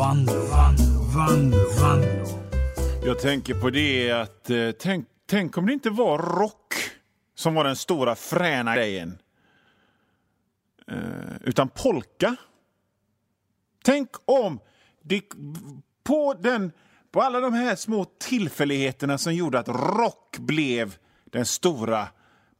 [0.00, 2.26] Vanlo, Vanlo, Vanlo, Vanlo.
[3.04, 6.74] Jag tänker på det att eh, tänk, tänk om det inte var rock
[7.34, 9.18] som var den stora fräna grejen.
[10.88, 12.36] Eh, utan polka.
[13.84, 14.60] Tänk om
[15.02, 15.22] det,
[16.04, 16.72] på, den,
[17.12, 22.08] på alla de här små tillfälligheterna som gjorde att rock blev den stora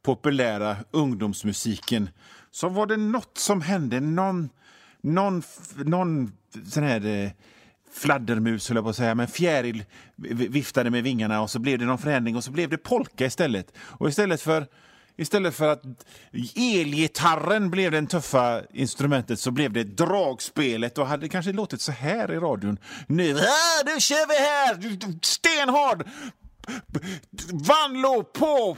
[0.02, 2.10] populära ungdomsmusiken
[2.50, 4.00] så var det något som hände.
[4.00, 4.50] Någon,
[5.00, 5.42] någon,
[5.84, 6.32] någon
[6.70, 7.30] sån här eh,
[7.92, 9.84] fladdermus, höll jag på att säga, men fjäril
[10.34, 13.72] viftade med vingarna och så blev det någon förändring och så blev det polka istället.
[13.78, 14.66] Och istället för
[15.16, 15.82] Istället för att
[16.56, 22.32] elgitarren blev det tuffa instrumentet så blev det dragspelet och hade kanske låtit så här
[22.32, 22.78] i radion.
[23.06, 24.98] Nu, ah, nu kör vi här!
[25.22, 26.08] Stenhård!
[27.52, 28.76] Vanlo på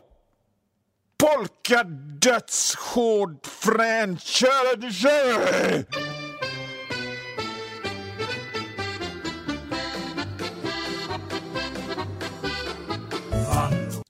[1.18, 1.84] polka
[2.20, 3.46] dödshård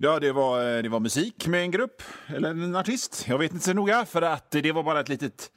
[0.05, 3.25] Ja, det var, eh, det var musik med en grupp, eller en artist.
[3.29, 5.51] Jag vet inte så noga, för att det var bara ett litet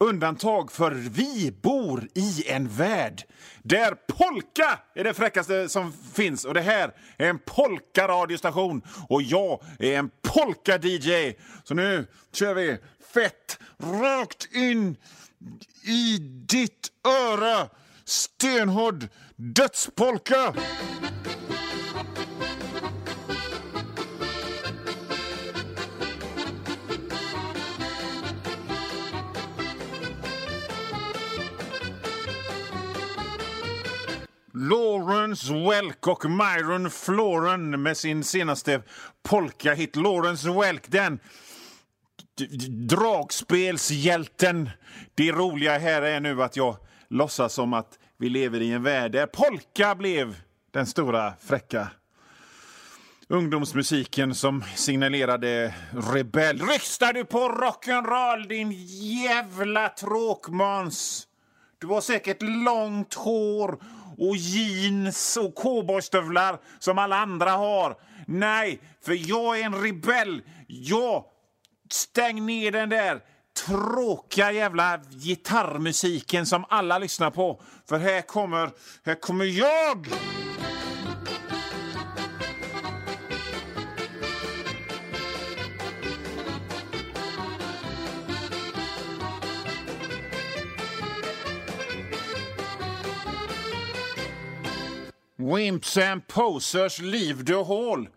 [0.00, 0.72] undantag.
[0.72, 3.22] För vi bor i en värld
[3.62, 6.44] där polka är det fräckaste som finns.
[6.44, 11.34] Och det här är en polka-radiostation och jag är en polka-DJ.
[11.64, 12.78] Så nu kör vi
[13.14, 13.58] fett
[14.02, 14.96] rakt in
[15.84, 17.68] i ditt öra.
[18.04, 20.54] Stenhård dödspolka!
[34.70, 38.82] Lawrence Welk och Myron Floren med sin senaste
[39.22, 40.90] polka-hit Lawrence Welk.
[40.90, 41.18] Den
[42.88, 44.70] dragspelshjälten.
[45.14, 46.76] Det roliga här är nu att jag
[47.08, 50.36] låtsas som att vi lever i en värld där polka blev
[50.70, 51.88] den stora fräcka
[53.28, 55.74] ungdomsmusiken som signalerade
[56.12, 56.60] rebell.
[56.60, 58.72] Röstar du på rock'n'roll, din
[59.22, 61.28] jävla tråkmåns?
[61.78, 63.78] Du har säkert långt hår
[64.18, 67.96] och jeans och cowboystövlar som alla andra har.
[68.26, 70.42] Nej, för jag är en rebell.
[70.66, 71.24] Jag
[71.90, 73.20] stäng ner den där
[73.66, 77.62] tråkiga jävla gitarrmusiken som alla lyssnar på.
[77.88, 78.70] För här kommer,
[79.04, 80.06] här kommer jag!
[95.42, 98.08] Wimps and Posers Leave the Hall.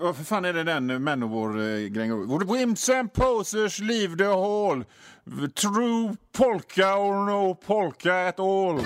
[0.00, 2.48] Vad fan är det den Manowar-grejen?
[2.48, 4.84] Wimps and Posers Leave the Hall.
[5.54, 8.84] True polka or no polka at all.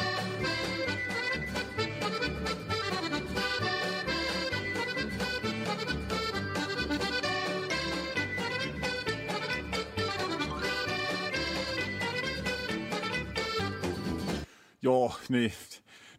[14.84, 15.52] Ja, ni,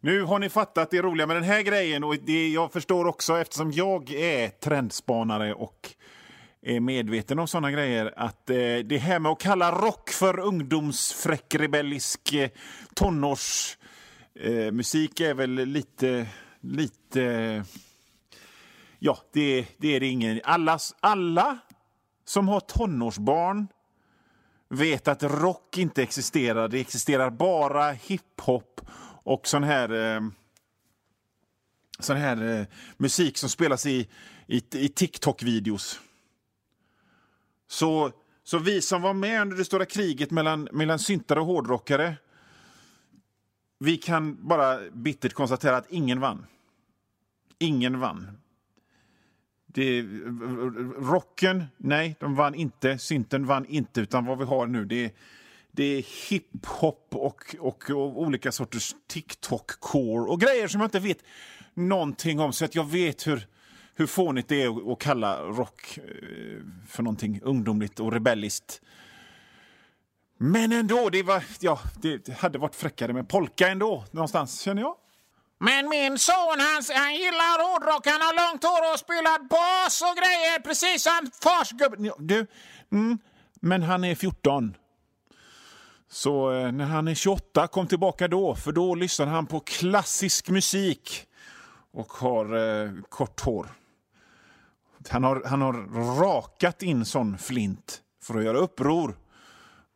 [0.03, 3.37] nu har ni fattat det roliga med den här grejen och det jag förstår också
[3.37, 5.89] eftersom jag är trendspanare och
[6.61, 8.55] är medveten om sådana grejer att eh,
[8.85, 12.49] det här med att kalla rock för ungdomsfräck, rebellisk eh,
[12.93, 16.27] tonårsmusik eh, är väl lite,
[16.59, 17.63] lite...
[18.99, 20.41] Ja, det, det är det ingen...
[20.43, 21.57] Alla, alla
[22.25, 23.67] som har tonårsbarn
[24.69, 26.67] vet att rock inte existerar.
[26.67, 28.81] Det existerar bara hiphop
[29.23, 30.21] och sån här, eh,
[31.99, 32.65] sån här eh,
[32.97, 34.09] musik som spelas i,
[34.47, 35.99] i, i TikTok-videos.
[37.67, 38.11] Så,
[38.43, 42.15] så vi som var med under det stora kriget mellan, mellan syntare och hårdrockare
[43.83, 46.45] vi kan bara bittert konstatera att ingen vann.
[47.59, 48.37] Ingen vann.
[49.65, 50.01] Det,
[50.97, 52.97] rocken, nej, de vann inte.
[52.97, 54.01] Synten vann inte.
[54.01, 55.11] Utan vad vi har nu, det är
[55.75, 61.23] det är hiphop och, och, och, olika sorters TikTok-core och grejer som jag inte vet
[61.73, 62.53] någonting om.
[62.53, 63.47] Så att jag vet hur,
[63.95, 66.03] hur fånigt det är att kalla rock eh,
[66.87, 68.81] för någonting ungdomligt och rebelliskt.
[70.37, 74.95] Men ändå, det, var, ja, det hade varit fräckare med polka ändå, någonstans, känner jag.
[75.59, 80.17] Men min son han, han gillar hårdrock, han har långt hår och spelar bas och
[80.17, 82.13] grejer precis som fars gubbe.
[82.19, 82.47] Du,
[82.91, 83.19] mm,
[83.61, 84.75] men han är 14.
[86.13, 90.49] Så eh, när han är 28, kom tillbaka då, för då lyssnar han på klassisk
[90.49, 91.27] musik
[91.91, 93.67] och har eh, kort hår.
[95.09, 95.73] Han har, han har
[96.19, 99.17] rakat in sån flint för att göra uppror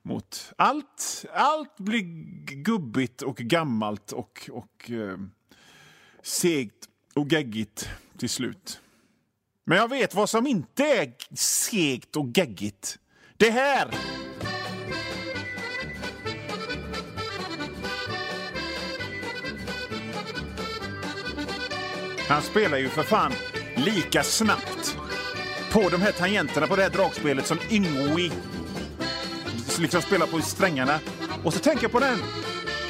[0.04, 1.26] mot allt.
[1.34, 2.04] Allt blir
[2.64, 5.18] gubbigt och gammalt och, och eh,
[6.22, 8.82] segt och geggigt till slut.
[9.64, 13.00] Men jag vet vad som inte är segt och geggigt.
[13.38, 14.17] Det här!
[22.28, 23.34] Han spelar ju för fan
[23.76, 24.98] lika snabbt
[25.72, 28.32] på de här tangenterna på det här dragspelet som Yngwie
[29.80, 31.00] liksom spelar på strängarna.
[31.44, 32.18] Och så tänker jag på den,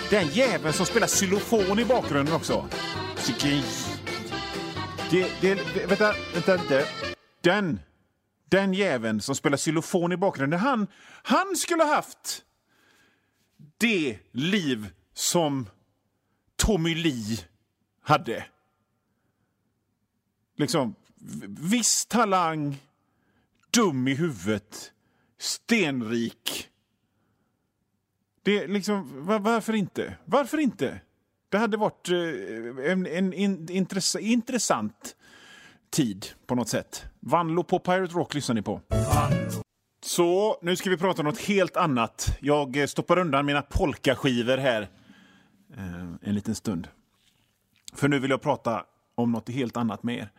[0.10, 2.68] den jäveln som spelar xylofon i bakgrunden också.
[5.10, 5.56] Det, det,
[5.86, 6.88] vänta, vänta, vänta.
[7.42, 7.80] Den,
[8.50, 10.88] den jäveln som spelar xylofon i bakgrunden, han,
[11.24, 12.44] han skulle ha haft
[13.78, 15.70] det liv som
[16.56, 17.38] Tommy Lee
[18.04, 18.46] hade.
[20.58, 20.96] Liksom,
[21.48, 22.78] viss talang,
[23.72, 24.92] dum i huvudet,
[25.38, 26.70] stenrik.
[28.44, 30.18] Det är liksom, var, varför inte?
[30.26, 31.02] Varför inte?
[31.50, 35.16] Det hade varit eh, en, en, en intress intressant
[35.90, 37.06] tid på något sätt.
[37.20, 38.82] Vanlo på Pirate Rock lyssnar ni på.
[40.02, 42.38] Så, nu ska vi prata om något helt annat.
[42.40, 44.82] Jag stoppar undan mina polkaskivor här
[45.78, 46.88] eh, en liten stund.
[47.94, 48.86] För nu vill jag prata
[49.18, 50.32] om något helt annat med er.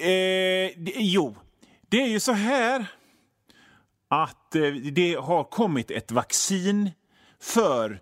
[0.00, 1.36] Eh, jo,
[1.88, 2.86] det är ju så här
[4.08, 6.90] att eh, det har kommit ett vaccin
[7.40, 8.00] för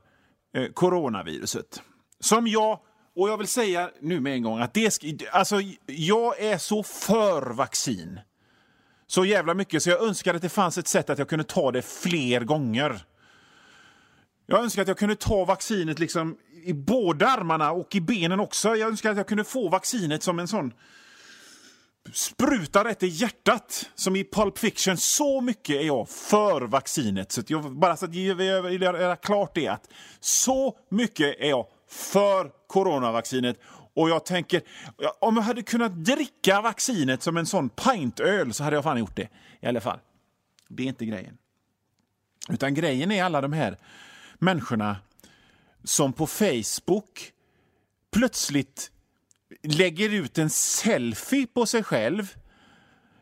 [0.55, 1.83] eh, coronaviruset.
[2.21, 2.81] Som jag,
[3.17, 5.03] och jag vill säga nu med en gång att det,
[5.33, 5.57] alltså,
[5.87, 8.21] jag är så för vaccin.
[9.07, 11.73] Så jävla mycket så jag önskar att det fanns ett sätt att jag kunde ta
[11.73, 13.05] det fler gånger.
[14.47, 18.77] Jag önskar att jag kunde ta vaccinet liksom i båda armarna och i benen också.
[18.77, 20.73] Jag önskar att jag kunde få vaccinet som en sån
[22.13, 24.97] spruta rätt i hjärtat, som i Pulp Fiction.
[24.97, 27.33] Så mycket är jag för vaccinet.
[27.33, 29.89] Så jag, bara så att jag vill göra klart det, att
[30.21, 33.61] så mycket är jag för coronavaccinet.
[33.95, 34.63] Och jag tänker,
[35.21, 39.17] om jag hade kunnat dricka vaccinet som en sån pintöl så hade jag fan gjort
[39.17, 39.29] det.
[39.61, 39.99] I alla fall.
[40.69, 41.39] Det är inte grejen.
[42.49, 43.79] Utan grejen är alla de här
[44.39, 44.97] människorna
[45.89, 47.33] som på Facebook
[48.13, 48.91] plötsligt
[49.63, 52.35] lägger ut en selfie på sig själv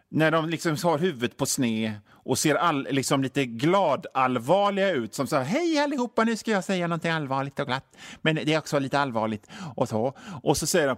[0.08, 5.14] när de liksom har huvudet på sne och ser all, liksom lite glad-allvarliga ut.
[5.14, 7.96] Som så här, hej allihopa, nu ska jag säga någonting allvarligt och glatt.
[8.22, 9.46] Men det är också lite allvarligt
[9.76, 10.14] och så.
[10.42, 10.96] Och så säger de,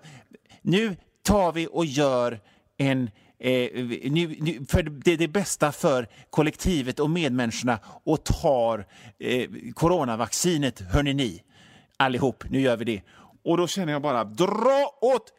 [0.62, 2.40] nu tar vi och gör
[2.76, 8.86] en Eh, nu, nu, för det är det bästa för kollektivet och medmänniskorna och tar
[9.18, 11.42] eh, coronavaccinet, hörni ni,
[11.96, 13.02] allihop, nu gör vi det.
[13.44, 15.32] Och då känner jag bara, dra åt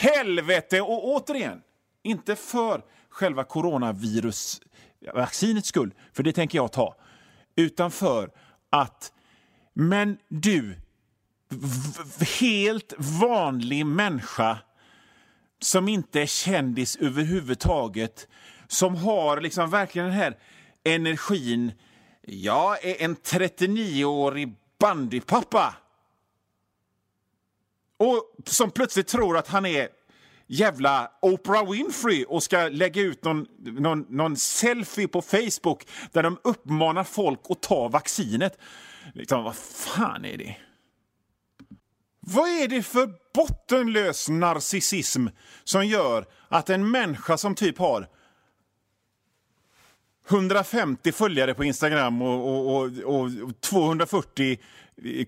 [0.00, 0.80] helvete!
[0.80, 1.62] Och återigen,
[2.02, 6.96] inte för själva coronavirusvaccinets skull, för det tänker jag ta,
[7.56, 8.30] utan för
[8.70, 9.12] att,
[9.72, 10.76] men du,
[12.40, 14.58] helt vanlig människa
[15.60, 18.28] som inte är kändis överhuvudtaget,
[18.68, 20.38] som har liksom verkligen den här
[20.84, 21.72] energin.
[22.22, 25.74] Jag är en 39-årig bandypappa
[27.96, 29.88] och som plötsligt tror att han är
[30.46, 36.38] jävla Oprah Winfrey och ska lägga ut någon, någon, någon selfie på Facebook där de
[36.44, 38.58] uppmanar folk att ta vaccinet.
[39.14, 40.56] Liksom, vad fan är det?
[42.20, 45.26] Vad är det för bottenlös narcissism
[45.64, 48.08] som gör att en människa som typ har
[50.28, 54.58] 150 följare på Instagram och, och, och, och 240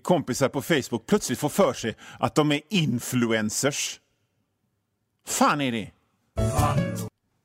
[0.01, 3.99] kompisar på Facebook plötsligt får för sig att de är influencers.
[5.27, 5.91] Fan är det?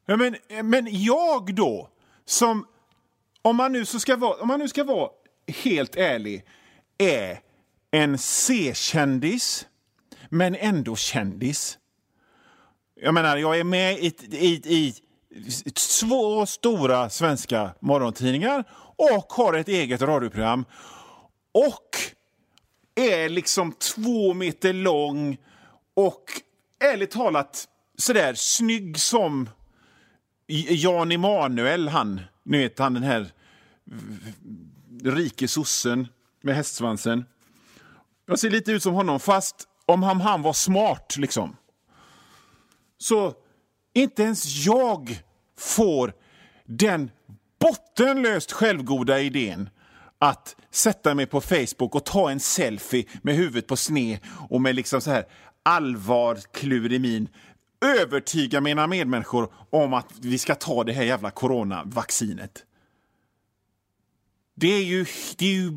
[0.06, 0.36] Ja, men,
[0.70, 1.88] men jag då,
[2.24, 2.66] som...
[3.44, 5.10] Om man nu, så ska vara, om man nu ska vara
[5.64, 6.44] helt ärlig,
[6.98, 7.40] är
[7.90, 9.66] en C-kändis,
[10.28, 11.78] men ändå kändis.
[12.94, 14.94] Jag menar, jag är med i, i, i
[16.00, 18.64] två stora svenska morgontidningar
[18.96, 20.64] och har ett eget radioprogram.
[21.52, 21.88] Och
[22.94, 25.36] är liksom två meter lång
[25.94, 26.24] och
[26.84, 29.48] ärligt talat sådär snygg som
[30.46, 32.20] Jan Emanuel, han.
[32.44, 33.32] Ni vet han den här
[35.04, 36.08] rike sossen
[36.42, 37.24] med hästsvansen.
[38.26, 41.56] Jag ser lite ut som honom, fast om han, han var smart liksom.
[42.98, 43.34] Så
[43.92, 45.22] inte ens jag
[45.58, 46.12] får
[46.64, 47.10] den
[47.60, 49.70] bottenlöst självgoda idén
[50.18, 54.74] att sätta mig på Facebook och ta en selfie med huvudet på sne och med
[54.74, 55.24] liksom så här
[55.62, 57.28] allvar, klur i min
[57.82, 62.64] övertyga mina medmänniskor om att vi ska ta det här jävla coronavaccinet.
[64.54, 65.06] Det är ju...
[65.38, 65.72] Det är ju...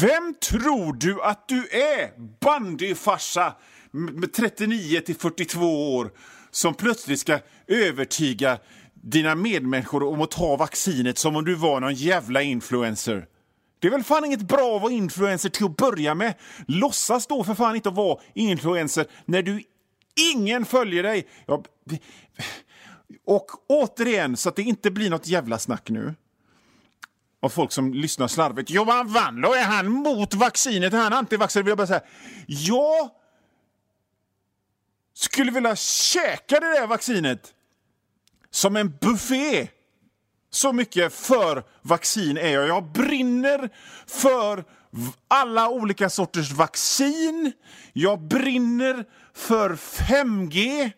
[0.00, 3.54] Vem tror du att du är, bandyfarsa
[3.90, 6.10] med 39 till 42 år
[6.50, 8.58] som plötsligt ska övertyga
[8.94, 13.26] dina medmänniskor om att ta vaccinet som om du var någon jävla influencer?
[13.78, 16.34] Det är väl fan inget bra att vara influencer till att börja med.
[16.66, 19.62] Låtsas då för fan inte att vara influencer när du
[20.34, 21.28] ingen följer dig.
[21.46, 21.62] Ja,
[23.26, 26.14] och återigen, så att det inte blir något jävla snack nu
[27.42, 28.70] av folk som lyssnar slarvigt.
[28.70, 30.92] Johan Wanlo, är han mot vaccinet?
[30.92, 31.62] Är han antivaxxare?
[31.62, 32.02] Vill jag bara säga.
[32.46, 33.14] ja
[35.18, 37.54] skulle vilja käka det där vaccinet
[38.50, 39.68] som en buffé.
[40.50, 42.68] Så mycket för vaccin är jag.
[42.68, 43.70] Jag brinner
[44.06, 44.64] för
[45.28, 47.52] alla olika sorters vaccin.
[47.92, 50.90] Jag brinner för 5G.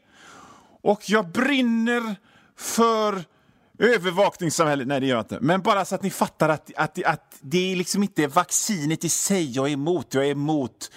[0.83, 2.17] Och jag brinner
[2.57, 3.25] för
[3.79, 4.87] övervakningssamhället.
[4.87, 5.39] Nej, det gör jag inte.
[5.41, 9.09] Men bara så att ni fattar att, att, att det är liksom inte vaccinet i
[9.09, 10.15] sig jag är emot.
[10.15, 10.91] Jag är emot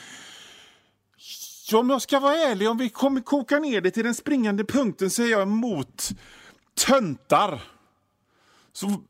[1.72, 5.10] om jag ska vara ärlig, om vi kommer koka ner det till den springande punkten
[5.10, 6.10] så är jag emot
[6.88, 7.62] töntar.
[8.74, 9.02] Så...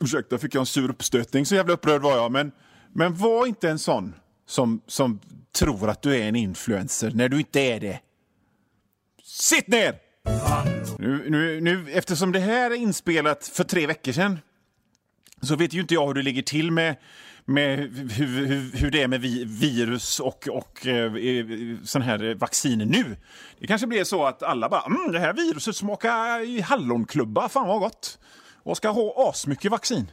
[0.00, 1.46] Ursäkta, fick jag en sur uppstötning.
[1.46, 2.32] Så jävla upprörd var jag.
[2.32, 2.52] Men,
[2.92, 4.14] men var inte en sån
[4.46, 5.20] som, som
[5.58, 8.00] tror att du är en influencer när du inte är det.
[9.22, 9.98] Sitt ner!
[10.98, 14.38] Nu, nu, nu, eftersom det här är inspelat för tre veckor sedan
[15.42, 16.96] så vet ju inte jag hur det ligger till med,
[17.44, 21.46] med hur, hur, hur det är med vi, virus och, och eh, eh,
[21.84, 23.16] sån här vaccin nu.
[23.58, 27.68] Det kanske blir så att alla bara mm, det här viruset smakar i hallonklubba, fan
[27.68, 28.18] vad gott.
[28.62, 30.10] Och ska ha asmycket vaccin.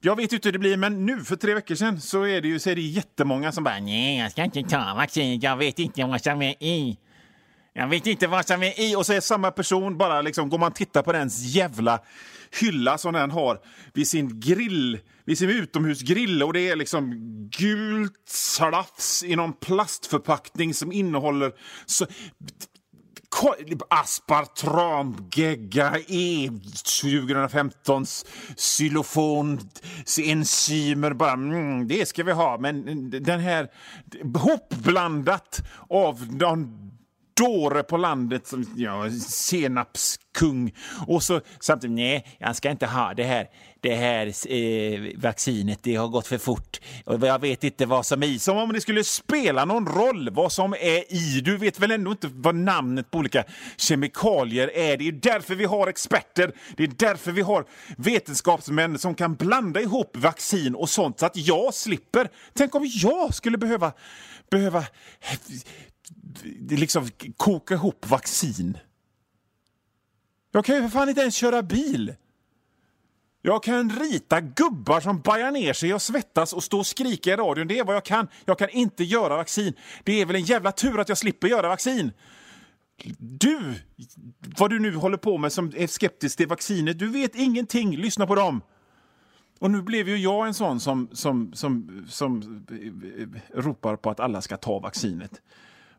[0.00, 2.48] Jag vet inte hur det blir, men nu för tre veckor sedan så är det
[2.48, 5.78] ju så är det jättemånga som bara nej, jag ska inte ta vaccin, jag vet
[5.78, 6.98] inte vad som är i.
[7.72, 8.96] Jag vet inte vad som är i.
[8.96, 12.00] Och så är samma person bara liksom, går man tittar på dens jävla
[12.60, 13.60] hylla som den har
[13.94, 17.10] vid sin grill, vid sin utomhusgrill och det är liksom
[17.58, 21.52] gult slafs i någon plastförpackning som innehåller
[21.86, 22.06] så,
[23.88, 26.50] aspartam, gegga, E
[27.00, 28.04] 2015,
[28.56, 29.60] xylofon,
[30.24, 31.12] enzymer.
[31.12, 33.68] Bara, mm, det ska vi ha, men den här
[34.34, 36.90] hopblandat av någon
[37.40, 40.74] dåre på landet som ja, senapskung.
[41.06, 43.46] Och så samtidigt, nej, jag ska inte ha det här,
[43.80, 45.78] det här eh, vaccinet.
[45.82, 48.38] Det har gått för fort och jag vet inte vad som är i.
[48.38, 51.40] Som om det skulle spela någon roll vad som är i.
[51.40, 53.44] Du vet väl ändå inte vad namnet på olika
[53.76, 54.96] kemikalier är.
[54.96, 56.52] Det är därför vi har experter.
[56.76, 57.64] Det är därför vi har
[57.96, 62.28] vetenskapsmän som kan blanda ihop vaccin och sånt så att jag slipper.
[62.54, 63.92] Tänk om jag skulle behöva
[64.50, 64.84] behöva
[66.70, 68.78] liksom koka ihop vaccin.
[70.52, 72.14] Jag kan ju för fan inte ens köra bil.
[73.42, 77.36] Jag kan rita gubbar som bajar ner sig och svettas och stå och skrika i
[77.36, 77.68] radion.
[77.68, 78.28] Det är vad jag kan.
[78.44, 79.74] Jag kan inte göra vaccin.
[80.04, 82.12] Det är väl en jävla tur att jag slipper göra vaccin.
[83.18, 83.74] Du,
[84.58, 87.96] vad du nu håller på med som är skeptisk till vaccinet, du vet ingenting.
[87.96, 88.62] Lyssna på dem.
[89.58, 94.10] Och nu blev ju jag en sån som, som, som, som eh, eh, ropar på
[94.10, 95.42] att alla ska ta vaccinet.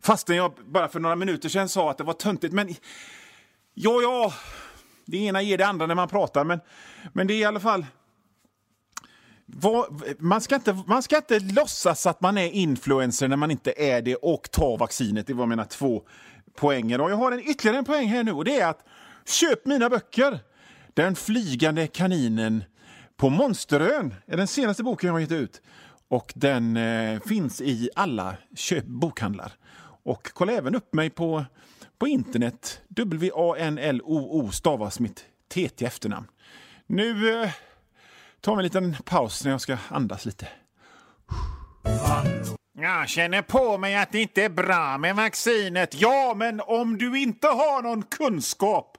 [0.03, 2.53] Fastän jag bara för några minuter sedan sa att det var töntigt.
[2.53, 2.75] Men
[3.73, 4.33] ja, ja,
[5.05, 6.43] det ena ger det andra när man pratar.
[6.43, 6.59] Men,
[7.13, 7.85] men det är i alla fall...
[9.53, 13.73] Vad, man, ska inte, man ska inte låtsas att man är influencer när man inte
[13.77, 15.27] är det och ta vaccinet.
[15.27, 16.03] Det var mina två
[16.55, 17.01] poänger.
[17.01, 18.85] Och jag har en ytterligare en poäng här nu och det är att
[19.25, 20.39] köp mina böcker.
[20.93, 22.63] Den flygande kaninen
[23.17, 25.61] på Monsterön är den senaste boken jag har gett ut.
[26.07, 29.51] Och den eh, finns i alla köp bokhandlar.
[30.03, 31.45] Och kolla även upp mig på,
[31.97, 32.81] på internet.
[32.87, 36.27] W-A-N-L-O-O stavas mitt TT efternamn.
[36.87, 37.49] Nu eh,
[38.41, 40.47] tar vi en liten paus när jag ska andas lite.
[42.73, 46.01] Jag känner på mig att det inte är bra med vaccinet.
[46.01, 48.97] Ja, men om du inte har någon kunskap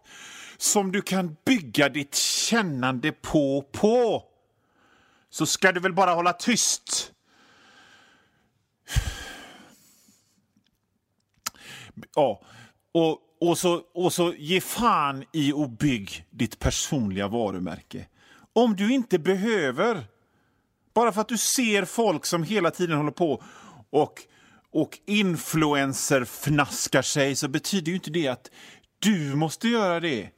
[0.56, 4.24] som du kan bygga ditt kännande på på
[5.30, 7.11] så ska du väl bara hålla tyst.
[12.14, 12.42] Ja,
[12.92, 18.06] och, och, så, och så ge fan i att bygg ditt personliga varumärke.
[18.52, 20.04] Om du inte behöver,
[20.94, 23.42] bara för att du ser folk som hela tiden håller på
[23.90, 24.22] och,
[24.70, 28.50] och influencer fnaskar sig så betyder ju inte det att
[28.98, 30.30] du måste göra det.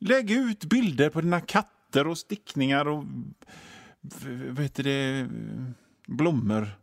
[0.00, 3.04] Lägg ut bilder på dina katter och stickningar och
[4.48, 5.28] vad heter det,
[6.06, 6.81] blommor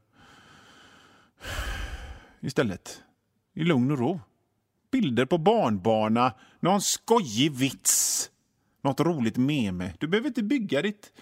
[2.42, 3.04] istället.
[3.54, 4.20] I lugn och ro.
[4.92, 8.30] Bilder på barnbarna, någon skojig vits.
[8.82, 9.94] Något roligt meme.
[10.00, 11.14] Du behöver inte bygga ditt,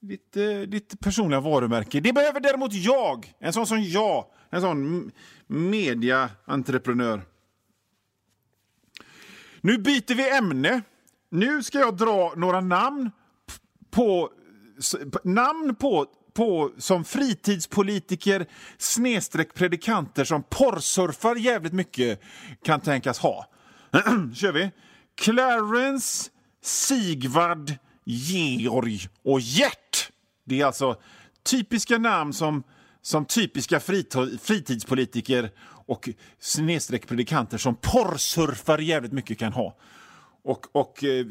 [0.00, 2.00] ditt, eh, ditt personliga varumärke.
[2.00, 3.32] Det behöver däremot jag.
[3.38, 4.24] En sån som jag.
[4.50, 5.10] En sån
[5.46, 7.22] mediaentreprenör.
[9.60, 10.82] Nu byter vi ämne.
[11.30, 13.10] Nu ska jag dra några namn
[13.90, 14.30] på,
[15.24, 18.46] namn på, på som fritidspolitiker
[18.78, 22.20] snedstreck predikanter som porrsurfar jävligt mycket
[22.64, 23.46] kan tänkas ha.
[24.34, 24.70] kör vi.
[25.20, 26.30] Clarence,
[26.62, 27.72] Sigvard,
[28.04, 30.10] Georg och Gert.
[30.44, 31.00] Det är alltså
[31.42, 32.62] typiska namn som,
[33.02, 33.80] som typiska
[34.40, 35.50] fritidspolitiker
[35.86, 36.08] och
[36.38, 39.76] snedstreck predikanter som porrsurfar jävligt mycket kan ha.
[40.44, 41.26] Och, och eh,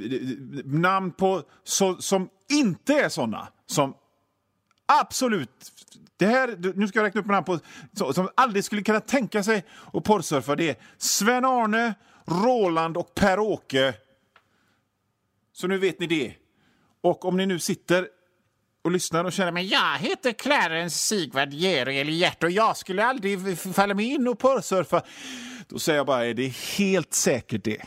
[0.66, 3.48] namn på så, som inte är såna.
[3.66, 3.94] Som
[4.88, 5.72] absolut...
[6.20, 7.60] Det här, nu ska jag räkna upp namn på
[7.94, 10.56] så, som aldrig skulle kunna tänka sig att porrsurfa.
[10.56, 11.94] Det är Sven-Arne,
[12.26, 13.94] Roland och Per-Åke.
[15.54, 16.34] Så nu vet ni det.
[17.02, 18.08] Och om ni nu sitter
[18.84, 23.06] och lyssnar och känner men jag heter Clarence Sigvard Georg eller Gert och jag skulle
[23.06, 25.02] aldrig falla mig in och porrsurfa.
[25.68, 27.82] Då säger jag bara, är det helt säkert det?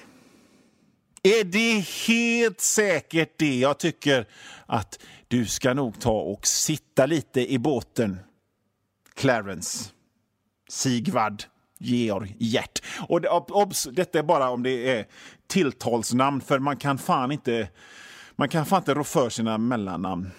[1.22, 3.58] Är det helt säkert det?
[3.58, 4.26] Jag tycker
[4.66, 4.98] att
[5.30, 8.18] du ska nog ta och sitta lite i båten.
[9.14, 9.90] Clarence,
[10.68, 11.42] Sigvard,
[11.78, 12.82] Georg, Gert.
[13.08, 15.06] Och obs, detta är bara om det är
[15.46, 17.68] tilltalsnamn, för man kan fan inte,
[18.36, 20.30] man kan fan inte rå för sina mellannamn.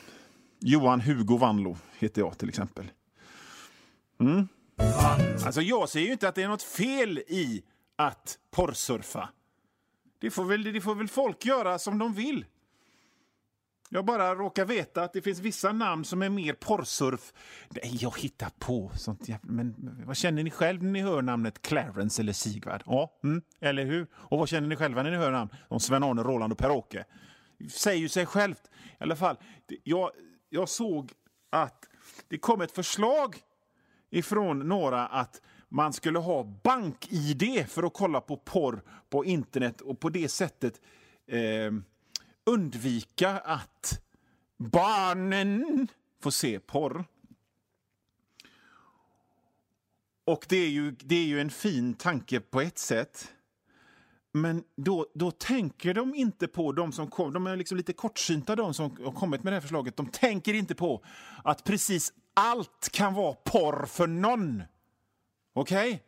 [0.60, 2.92] Johan Hugo Vanlo heter jag till exempel.
[4.20, 4.48] Mm.
[5.46, 7.64] Alltså jag ser ju inte att det är något fel i
[7.96, 9.30] att porrsurfa.
[10.20, 12.46] Det får, väl, det får väl folk göra som de vill.
[13.94, 17.34] Jag bara råkar veta att det finns vissa namn som är mer porrsurf.
[17.70, 19.52] Nej, jag hittar på sånt jävla...
[19.52, 22.84] Men vad känner ni själv när ni hör namnet Clarence eller Sigvard?
[22.86, 24.08] Ja, mm, eller hur?
[24.14, 27.06] Och vad känner ni själva när ni hör namn som Sven-Arne, Roland och Per-Åke?
[27.70, 28.70] Säger ju sig självt.
[29.00, 29.38] I alla fall,
[29.84, 30.12] jag,
[30.50, 31.12] jag såg
[31.50, 31.86] att
[32.28, 33.36] det kom ett förslag
[34.10, 40.00] ifrån några att man skulle ha bank-id för att kolla på porr på internet och
[40.00, 40.82] på det sättet
[41.28, 41.72] eh,
[42.46, 44.02] undvika att
[44.58, 45.88] barnen
[46.22, 47.06] får se porr.
[50.26, 53.34] Och det är ju, det är ju en fin tanke på ett sätt.
[54.34, 58.56] Men då, då tänker de inte på, de som kom, de är liksom lite kortsynta
[58.56, 61.04] de som har kommit med det här förslaget, de tänker inte på
[61.44, 64.64] att precis allt kan vara porr för någon.
[65.54, 66.04] Okej?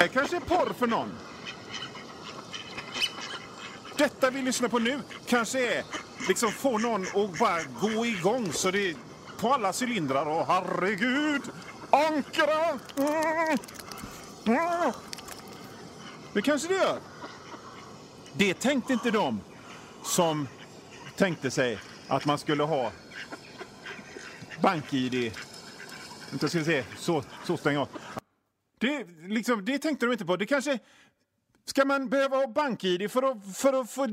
[0.00, 1.12] Det kanske är porr för någon.
[3.96, 5.84] Detta vi lyssnar på nu kanske är
[6.28, 8.96] liksom få någon att bara gå igång så det är
[9.40, 10.26] på alla cylindrar.
[10.26, 11.42] Och herregud!
[11.90, 12.78] Ankara!
[12.96, 13.58] Mm.
[14.46, 14.92] Mm.
[16.32, 16.98] Det kanske det gör.
[18.32, 19.40] Det tänkte inte de
[20.04, 20.48] som
[21.16, 22.92] tänkte sig att man skulle ha
[24.62, 25.32] bank-id.
[26.30, 26.84] Vänta, ska vi se.
[26.98, 28.19] Så, så stänger jag.
[28.80, 30.36] Det, liksom, det tänkte de inte på.
[30.36, 30.78] Det kanske...
[31.64, 34.06] Ska man behöva ha bank-id för att, för att få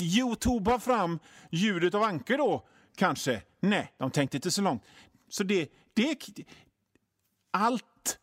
[0.00, 1.18] youtuba fram
[1.50, 2.66] ljudet av Anke då?
[2.96, 3.42] Kanske.
[3.60, 4.82] Nej, de tänkte inte så långt.
[5.28, 5.68] Så det...
[5.94, 6.18] det
[7.50, 8.18] allt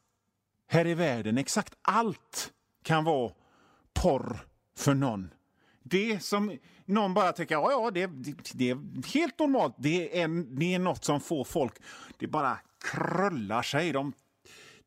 [0.68, 3.32] här i världen, exakt allt, kan vara
[3.94, 4.46] porr
[4.78, 5.34] för någon.
[5.84, 9.76] Det som någon bara tänker, ja, ja, det, det, det är helt normalt.
[9.78, 11.74] Det är, en, det är något som får folk,
[12.18, 13.92] det bara krullar sig.
[13.92, 14.14] De,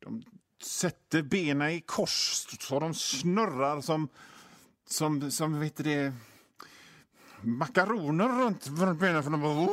[0.05, 0.23] de
[0.62, 4.09] sätter benen i kors så de snurrar som,
[4.88, 6.12] som, som vet det,
[7.40, 9.23] makaroner runt runt benen.
[9.23, 9.69] För de bara...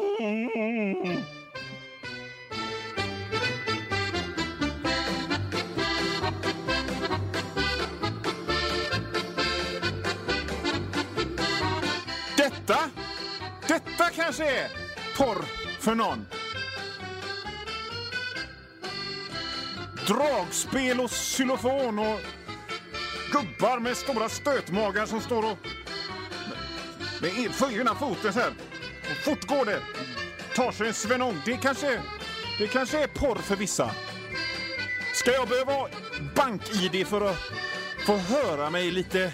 [12.38, 12.80] Detta,
[13.68, 14.70] detta kanske är
[15.18, 15.46] porr
[15.80, 16.26] för någon.
[20.08, 22.20] Dragspel och xylofon och
[23.32, 25.58] gubbar med stora stötmagar som står och
[27.22, 28.54] med ena foten så här.
[29.12, 29.80] Och fort går det.
[30.56, 31.36] Tar sig en svenong.
[31.46, 32.02] Det kanske,
[32.60, 33.92] det kanske är porr för vissa.
[35.14, 35.90] Ska jag behöva ha
[36.36, 37.38] bank-id för att
[38.06, 39.34] få höra mig lite,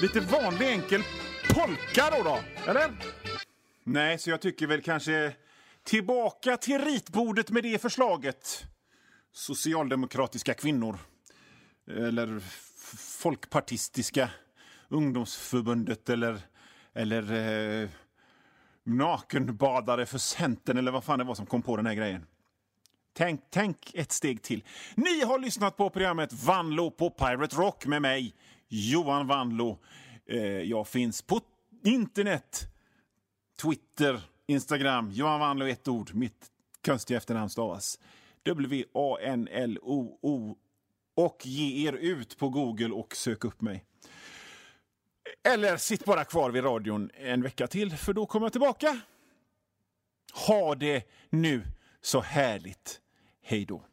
[0.00, 1.02] lite vanlig enkel
[1.54, 2.38] polka då, då?
[2.70, 2.90] Eller?
[3.84, 5.32] Nej, så jag tycker väl kanske
[5.84, 8.64] tillbaka till ritbordet med det förslaget.
[9.38, 10.98] Socialdemokratiska kvinnor.
[11.86, 12.40] Eller
[13.20, 14.30] folkpartistiska
[14.88, 16.40] ungdomsförbundet eller,
[16.92, 17.32] eller
[17.82, 17.88] eh,
[18.84, 22.26] nakenbadare för Centern eller vad fan det var som kom på den här grejen.
[23.12, 24.64] Tänk, tänk ett steg till.
[24.94, 28.34] Ni har lyssnat på programmet Vanlo på Pirate Rock med mig,
[28.68, 29.78] Johan Vanlo.
[30.26, 31.40] Eh, jag finns på
[31.84, 32.66] internet,
[33.62, 35.10] Twitter, Instagram.
[35.10, 36.14] Johan Vanlo, ett ord.
[36.14, 36.46] Mitt
[36.84, 37.98] konstiga efternamn stavas
[38.54, 40.56] W-A-N-L-O-O.
[41.16, 43.84] Och ge er ut på Google och sök upp mig.
[45.48, 49.00] Eller sitt bara kvar vid radion en vecka till, för då kommer jag tillbaka.
[50.46, 51.62] Ha det nu
[52.00, 53.00] så härligt.
[53.42, 53.84] Hej då.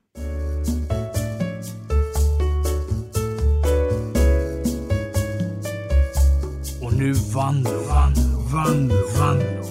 [6.82, 8.14] Och nu vann, vann,
[8.54, 9.65] vann, vann